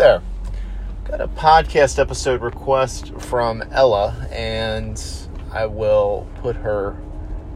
[0.00, 0.22] there.
[1.04, 4.98] Got a podcast episode request from Ella, and
[5.52, 6.96] I will put her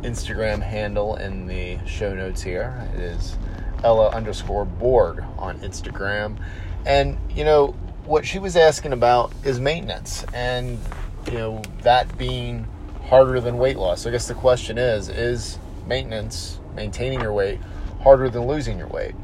[0.00, 2.84] Instagram handle in the show notes here.
[2.94, 3.36] It is
[3.84, 6.36] Ella underscore Bourg on Instagram.
[6.84, 10.80] And, you know, what she was asking about is maintenance, and,
[11.26, 12.66] you know, that being
[13.04, 14.00] harder than weight loss.
[14.00, 17.60] So I guess the question is is maintenance, maintaining your weight,
[18.00, 19.14] harder than losing your weight?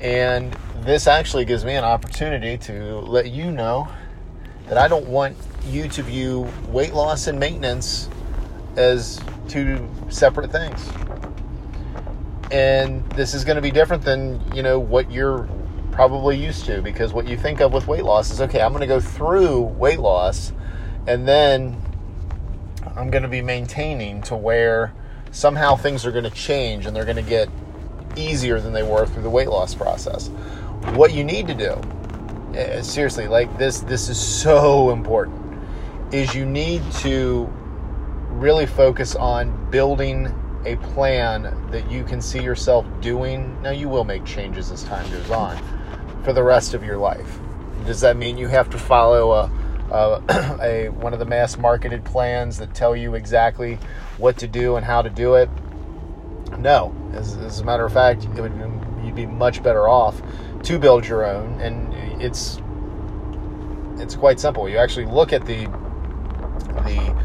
[0.00, 3.88] And this actually gives me an opportunity to let you know
[4.68, 8.08] that I don't want you to view weight loss and maintenance
[8.76, 10.88] as two separate things.
[12.52, 15.48] And this is going to be different than, you know, what you're
[15.96, 18.82] probably used to because what you think of with weight loss is okay, I'm going
[18.82, 20.52] to go through weight loss
[21.06, 21.80] and then
[22.94, 24.92] I'm going to be maintaining to where
[25.30, 27.48] somehow things are going to change and they're going to get
[28.16, 30.28] easier than they were through the weight loss process.
[30.94, 31.80] What you need to do,
[32.54, 35.42] eh, seriously, like this, this is so important,
[36.12, 37.52] is you need to
[38.30, 40.32] really focus on building
[40.66, 43.60] a plan that you can see yourself doing.
[43.62, 45.56] Now, you will make changes as time goes on
[46.24, 47.38] for the rest of your life.
[47.86, 49.50] Does that mean you have to follow a,
[49.90, 53.78] a, a one of the mass marketed plans that tell you exactly
[54.18, 55.48] what to do and how to do it?
[56.58, 56.94] No.
[57.12, 58.52] As, as a matter of fact, it would,
[59.04, 60.20] you'd be much better off
[60.64, 62.60] to build your own, and it's
[63.98, 64.68] it's quite simple.
[64.68, 65.66] You actually look at the
[66.84, 67.16] the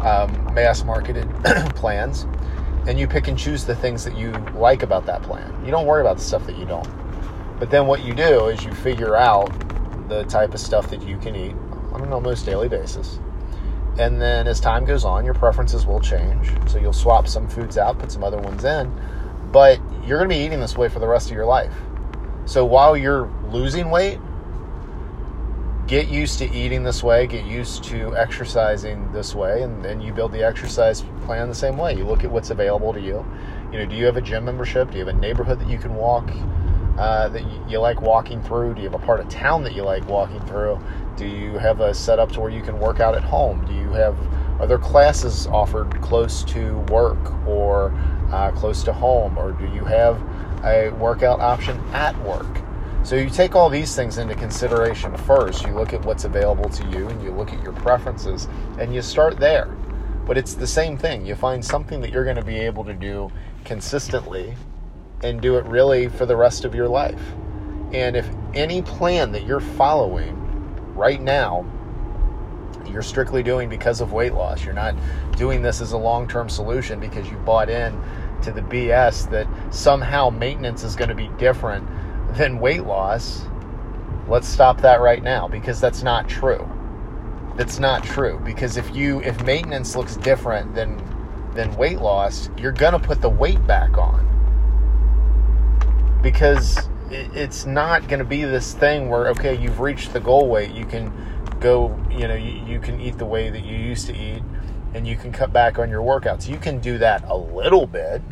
[0.00, 1.28] um, mass marketed
[1.74, 2.26] plans,
[2.86, 5.64] and you pick and choose the things that you like about that plan.
[5.64, 6.88] You don't worry about the stuff that you don't.
[7.58, 9.48] But then what you do is you figure out
[10.08, 11.54] the type of stuff that you can eat
[11.92, 13.18] on an almost daily basis.
[13.98, 16.50] And then as time goes on, your preferences will change.
[16.70, 18.92] So you'll swap some foods out, put some other ones in.
[19.50, 21.74] But you're going to be eating this way for the rest of your life.
[22.44, 24.18] So while you're losing weight,
[25.88, 30.12] get used to eating this way, get used to exercising this way, and then you
[30.12, 31.94] build the exercise plan the same way.
[31.94, 33.24] You look at what's available to you.
[33.72, 34.90] You know, do you have a gym membership?
[34.90, 36.30] Do you have a neighborhood that you can walk?
[36.98, 38.74] Uh, that you, you, like walking through?
[38.74, 40.80] Do you have a part of town that you like walking through?
[41.16, 43.64] Do you have a setup to where you can work out at home?
[43.66, 44.18] Do you have
[44.60, 47.92] other classes offered close to work or
[48.32, 49.38] uh, close to home?
[49.38, 50.20] Or do you have
[50.64, 52.58] a workout option at work?
[53.04, 55.64] So you take all these things into consideration first.
[55.64, 58.48] You look at what's available to you and you look at your preferences
[58.80, 59.66] and you start there.
[60.26, 61.24] But it's the same thing.
[61.24, 63.30] You find something that you're going to be able to do
[63.64, 64.56] consistently
[65.22, 67.20] and do it really for the rest of your life.
[67.92, 70.36] And if any plan that you're following
[70.94, 71.66] right now,
[72.86, 74.94] you're strictly doing because of weight loss, you're not
[75.36, 78.00] doing this as a long term solution because you bought in
[78.42, 81.86] to the BS that somehow maintenance is going to be different
[82.34, 83.42] than weight loss,
[84.28, 86.66] let's stop that right now because that's not true.
[87.56, 91.02] That's not true because if you if maintenance looks different than
[91.54, 94.37] than weight loss, you're going to put the weight back on
[96.22, 100.72] because it's not going to be this thing where okay you've reached the goal weight
[100.72, 101.10] you can
[101.60, 104.42] go you know you, you, can eat the way that you used to eat
[104.94, 106.48] and you can cut back on your workouts.
[106.48, 108.22] You can do that a little bit.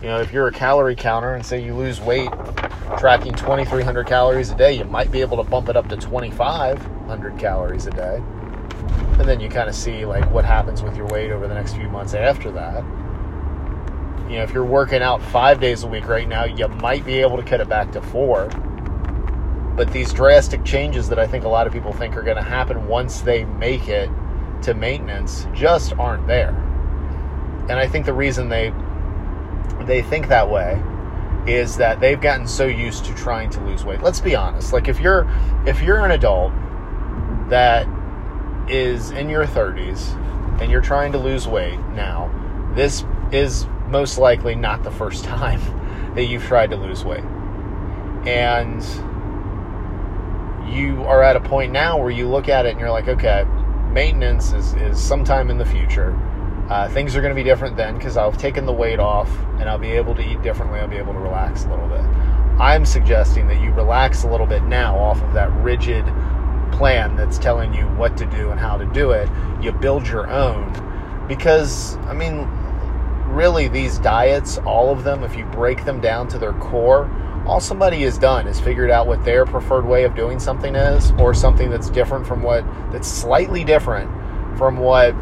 [0.00, 2.30] You know if you're a calorie counter and say you lose weight
[2.98, 7.38] tracking 2300 calories a day you might be able to bump it up to 2500
[7.38, 8.22] calories a day.
[9.18, 11.74] And then you kind of see like what happens with your weight over the next
[11.74, 12.84] few months after that
[14.28, 17.20] you know, if you're working out five days a week right now, you might be
[17.20, 18.48] able to cut it back to four.
[19.74, 22.42] But these drastic changes that I think a lot of people think are going to
[22.42, 24.10] happen once they make it
[24.62, 26.50] to maintenance just aren't there.
[27.70, 28.72] And I think the reason they
[29.82, 30.82] they think that way
[31.46, 34.02] is that they've gotten so used to trying to lose weight.
[34.02, 34.72] Let's be honest.
[34.72, 35.30] Like if you're
[35.66, 36.52] if you're an adult
[37.48, 37.86] that
[38.68, 40.14] is in your 30s
[40.60, 42.30] and you're trying to lose weight now,
[42.74, 45.60] this is most likely not the first time
[46.14, 47.24] that you've tried to lose weight.
[48.26, 48.82] And
[50.72, 53.44] you are at a point now where you look at it and you're like, okay,
[53.92, 56.18] maintenance is, is sometime in the future.
[56.68, 59.68] Uh, things are going to be different then because I've taken the weight off and
[59.68, 60.78] I'll be able to eat differently.
[60.80, 62.02] I'll be able to relax a little bit.
[62.60, 66.04] I'm suggesting that you relax a little bit now off of that rigid
[66.72, 69.28] plan that's telling you what to do and how to do it.
[69.62, 72.48] You build your own because, I mean,
[73.28, 77.10] really these diets, all of them, if you break them down to their core,
[77.46, 81.12] all somebody has done is figured out what their preferred way of doing something is,
[81.12, 84.10] or something that's different from what, that's slightly different
[84.58, 85.14] from what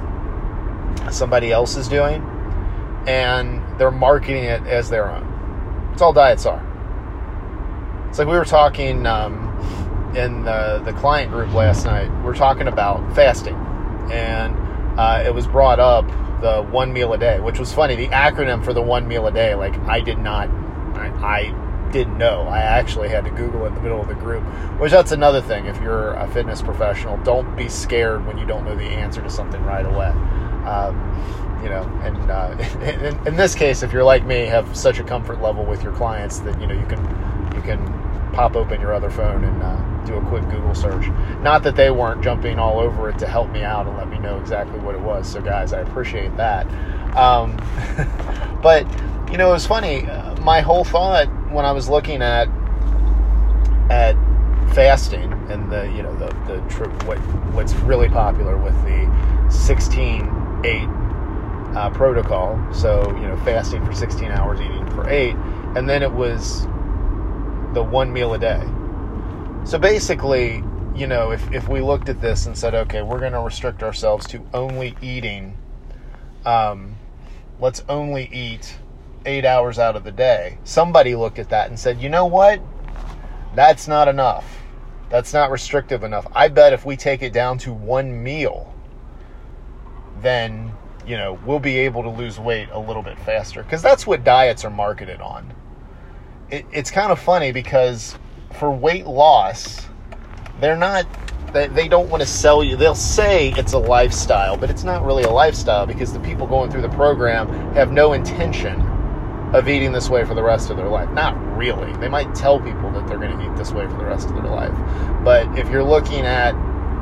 [1.13, 2.23] somebody else is doing,
[3.07, 5.91] and they're marketing it as their own.
[5.93, 6.63] It's all diets are.
[8.09, 12.67] It's like we were talking um, in the, the client group last night, we're talking
[12.67, 13.55] about fasting,
[14.11, 14.57] and
[14.99, 16.07] uh, it was brought up
[16.41, 17.97] the one meal a day, which was funny.
[17.97, 20.49] The acronym for the one meal a day, like I did not,
[20.97, 22.43] I, I didn't know.
[22.43, 24.43] I actually had to Google in the middle of the group,
[24.79, 25.67] which that's another thing.
[25.67, 29.31] If you're a fitness professional, don't be scared when you don't know the answer to
[29.31, 30.09] something right away.
[30.67, 34.99] Um, you know, and uh, in, in, this case, if you're like me, have such
[34.99, 37.03] a comfort level with your clients that you know you can
[37.55, 37.79] you can
[38.33, 41.09] pop open your other phone and uh, do a quick Google search.
[41.43, 44.19] Not that they weren't jumping all over it to help me out and let me
[44.19, 45.31] know exactly what it was.
[45.31, 46.67] So, guys, I appreciate that.
[47.17, 47.57] Um,
[48.63, 48.87] but
[49.31, 50.07] you know, it was funny.
[50.07, 52.49] Uh, my whole thought when I was looking at
[53.91, 54.15] at
[54.75, 56.59] fasting and the you know the the
[57.07, 57.19] what
[57.55, 60.89] what's really popular with the 16 8
[61.77, 62.59] uh, protocol.
[62.73, 65.37] So you know, fasting for 16 hours, eating for eight,
[65.77, 66.63] and then it was
[67.75, 68.63] the one meal a day.
[69.67, 70.63] So basically,
[70.95, 73.83] you know, if, if we looked at this and said, okay, we're going to restrict
[73.83, 75.59] ourselves to only eating,
[76.45, 76.95] um,
[77.59, 78.79] let's only eat
[79.25, 82.61] eight hours out of the day, somebody looked at that and said, you know what?
[83.57, 84.63] That's not enough.
[85.11, 86.29] That's not restrictive enough.
[86.33, 88.73] I bet if we take it down to one meal,
[90.23, 90.73] then,
[91.05, 93.65] you know, we'll be able to lose weight a little bit faster.
[93.65, 95.53] Because that's what diets are marketed on.
[96.51, 98.17] It, it's kind of funny because
[98.55, 99.87] for weight loss,
[100.61, 101.07] they're not
[101.53, 102.77] they, they don't want to sell you.
[102.77, 106.71] They'll say it's a lifestyle, but it's not really a lifestyle because the people going
[106.71, 108.81] through the program have no intention
[109.55, 111.11] of eating this way for the rest of their life.
[111.13, 111.93] Not really.
[111.95, 114.35] They might tell people that they're going to eat this way for the rest of
[114.35, 114.75] their life.
[115.25, 116.53] But if you're looking at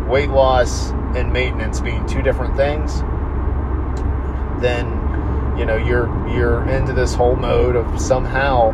[0.09, 3.01] weight loss and maintenance being two different things,
[4.63, 4.87] then
[5.59, 8.71] you know you're you're into this whole mode of somehow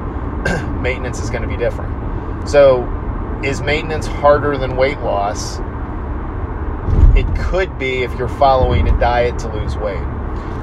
[0.80, 1.99] maintenance is going to be different.
[2.46, 2.88] So,
[3.44, 5.58] is maintenance harder than weight loss?
[7.16, 10.02] It could be if you're following a diet to lose weight.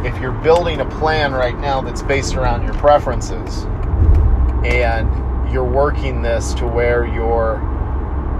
[0.05, 3.65] If you're building a plan right now that's based around your preferences
[4.65, 7.57] and you're working this to where you're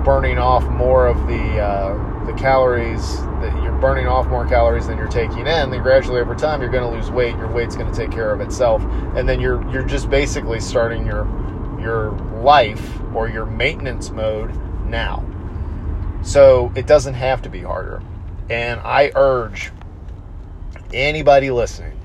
[0.03, 4.97] burning off more of the uh, the calories that you're burning off more calories than
[4.97, 7.35] you're taking in, then gradually over time you're going to lose weight.
[7.37, 8.81] Your weight's going to take care of itself,
[9.15, 11.25] and then you're you're just basically starting your
[11.87, 12.11] your
[12.41, 14.53] life or your maintenance mode
[14.85, 15.25] now.
[16.21, 18.01] So it doesn't have to be harder.
[18.49, 19.71] And I urge
[20.93, 21.97] anybody listening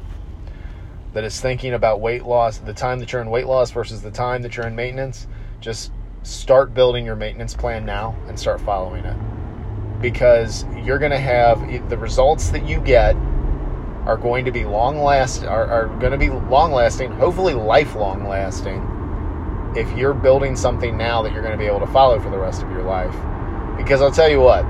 [1.15, 4.11] that is thinking about weight loss, the time that you're in weight loss versus the
[4.11, 5.27] time that you're in maintenance,
[5.61, 5.91] just
[6.23, 9.17] start building your maintenance plan now and start following it.
[10.01, 13.17] Because you're going to have the results that you get
[14.07, 18.29] are going to be long last are, are going to be long lasting, hopefully lifelong
[18.29, 18.92] lasting
[19.77, 22.39] if you're building something now that you're going to be able to follow for the
[22.39, 23.15] rest of your life.
[23.77, 24.65] Because I'll tell you what,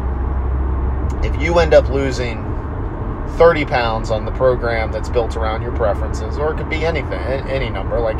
[1.25, 2.53] if you end up losing
[3.37, 7.13] 30 pounds on the program that's built around your preferences, or it could be anything,
[7.13, 7.99] any number.
[7.99, 8.19] Like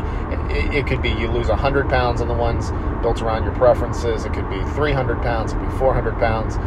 [0.51, 2.71] it, it, could be you lose 100 pounds on the ones
[3.01, 4.25] built around your preferences.
[4.25, 5.53] It could be 300 pounds.
[5.53, 6.57] It could be 400 pounds.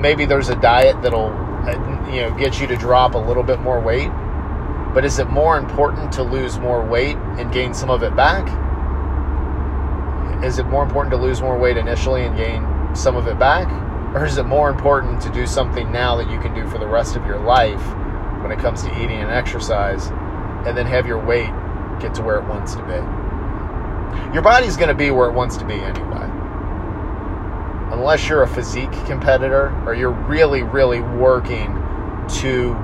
[0.00, 1.28] Maybe there's a diet that'll,
[1.66, 4.10] uh, you know, get you to drop a little bit more weight.
[4.94, 8.46] But is it more important to lose more weight and gain some of it back?
[10.42, 13.68] Is it more important to lose more weight initially and gain some of it back?
[14.14, 16.86] Or is it more important to do something now that you can do for the
[16.86, 17.82] rest of your life
[18.42, 20.08] when it comes to eating and exercise
[20.66, 21.50] and then have your weight
[22.00, 24.32] get to where it wants to be?
[24.32, 26.28] Your body's going to be where it wants to be anyway.
[27.92, 31.74] Unless you're a physique competitor or you're really, really working
[32.40, 32.76] to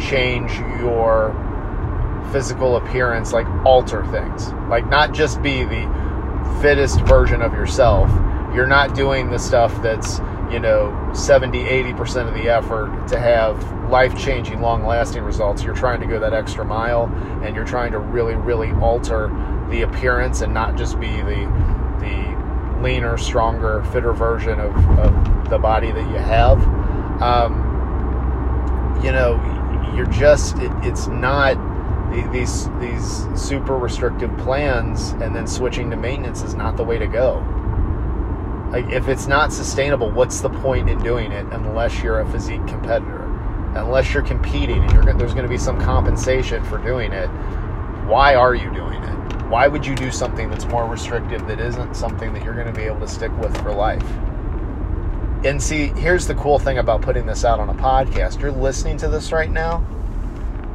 [0.00, 1.34] change your
[2.32, 4.50] physical appearance, like alter things.
[4.68, 6.01] Like not just be the
[6.60, 8.10] fittest version of yourself.
[8.54, 10.18] You're not doing the stuff that's,
[10.50, 15.62] you know, 70, 80% of the effort to have life changing, long lasting results.
[15.62, 17.04] You're trying to go that extra mile
[17.42, 19.28] and you're trying to really, really alter
[19.70, 21.46] the appearance and not just be the,
[22.00, 26.58] the leaner, stronger, fitter version of, of the body that you have.
[27.22, 27.70] Um,
[29.02, 29.40] you know,
[29.94, 31.56] you're just, it, it's not
[32.32, 37.06] these these super restrictive plans and then switching to maintenance is not the way to
[37.06, 37.38] go.
[38.70, 42.66] Like if it's not sustainable, what's the point in doing it unless you're a physique
[42.66, 43.22] competitor?
[43.74, 47.28] Unless you're competing and you're, there's going to be some compensation for doing it.
[48.06, 49.42] Why are you doing it?
[49.46, 52.72] Why would you do something that's more restrictive that isn't something that you're going to
[52.72, 54.04] be able to stick with for life?
[55.44, 58.40] And see, here's the cool thing about putting this out on a podcast.
[58.40, 59.84] You're listening to this right now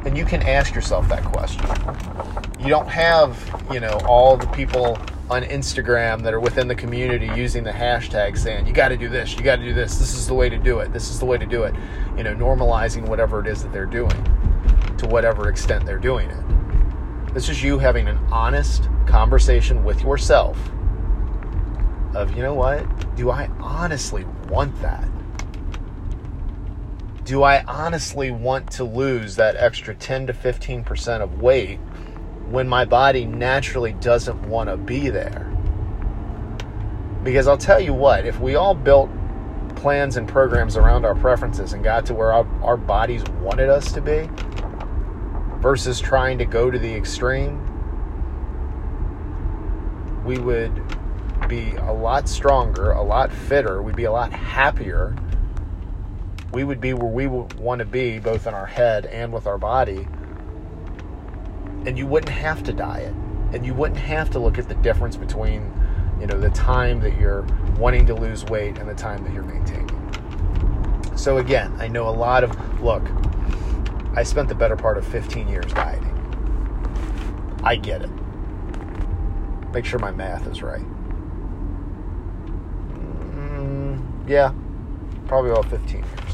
[0.08, 1.62] and you can ask yourself that question.
[2.58, 3.38] You don't have,
[3.70, 4.98] you know, all the people
[5.28, 9.10] on Instagram that are within the community using the hashtag saying, you got to do
[9.10, 11.20] this, you got to do this, this is the way to do it, this is
[11.20, 11.74] the way to do it.
[12.16, 14.24] You know, normalizing whatever it is that they're doing
[14.96, 17.34] to whatever extent they're doing it.
[17.34, 20.58] This is you having an honest conversation with yourself
[22.14, 23.14] of, you know what?
[23.14, 25.06] Do I honestly want that?
[27.28, 31.78] Do I honestly want to lose that extra 10 to 15% of weight
[32.48, 35.44] when my body naturally doesn't want to be there.
[37.22, 39.10] Because I'll tell you what, if we all built
[39.76, 43.92] plans and programs around our preferences and got to where our, our bodies wanted us
[43.92, 44.26] to be
[45.60, 47.62] versus trying to go to the extreme,
[50.24, 50.82] we would
[51.46, 55.14] be a lot stronger, a lot fitter, we'd be a lot happier.
[56.52, 59.46] We would be where we would want to be, both in our head and with
[59.46, 60.08] our body,
[61.86, 63.14] and you wouldn't have to diet
[63.52, 65.72] and you wouldn't have to look at the difference between
[66.20, 67.42] you know the time that you're
[67.78, 69.88] wanting to lose weight and the time that you're maintaining.
[71.16, 73.02] So again i know a lot of look
[74.16, 76.14] i spent the better part of 15 years dieting.
[77.64, 78.10] I get it.
[79.72, 80.84] Make sure my math is right.
[82.92, 84.52] Mm, yeah
[85.26, 86.27] probably about 15 years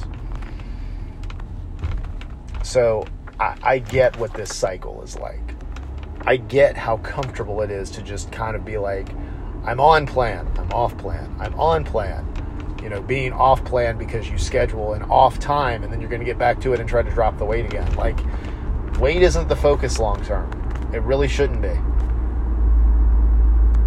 [2.74, 3.06] so
[3.38, 5.54] I, I get what this cycle is like.
[6.22, 9.10] I get how comfortable it is to just kind of be like,
[9.64, 12.26] I'm on plan, I'm off plan, I'm on plan.
[12.82, 16.18] You know, being off plan because you schedule an off time and then you're going
[16.18, 17.94] to get back to it and try to drop the weight again.
[17.94, 18.18] Like,
[18.98, 20.50] weight isn't the focus long term.
[20.92, 21.78] It really shouldn't be.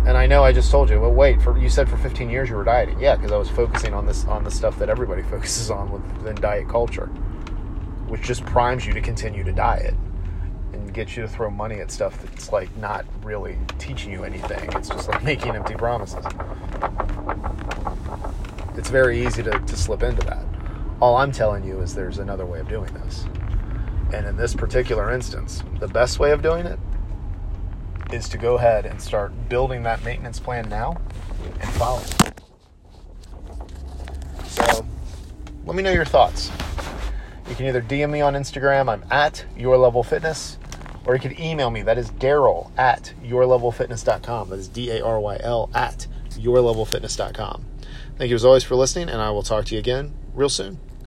[0.07, 2.49] And I know I just told you, but wait, for you said for 15 years
[2.49, 3.01] you were dieting.
[3.01, 6.35] Yeah, because I was focusing on this on the stuff that everybody focuses on within
[6.35, 7.11] diet culture
[8.07, 9.93] which just primes you to continue to diet
[10.73, 14.69] and gets you to throw money at stuff that's like not really teaching you anything.
[14.73, 16.25] It's just like making empty promises.
[18.75, 20.45] It's very easy to, to slip into that.
[21.01, 23.25] All I'm telling you is there's another way of doing this.
[24.13, 26.79] And in this particular instance, the best way of doing it
[28.13, 30.97] is to go ahead and start building that maintenance plan now
[31.59, 32.33] and follow it.
[34.45, 34.85] So,
[35.65, 36.49] let me know your thoughts.
[37.49, 40.57] You can either DM me on Instagram, I'm at Your Level Fitness,
[41.05, 41.81] or you can email me.
[41.81, 44.49] That is Daryl at yourlevelfitness.com.
[44.49, 47.65] That is D A R Y L at yourlevelfitness.com.
[48.17, 50.79] Thank you as always for listening, and I will talk to you again real soon.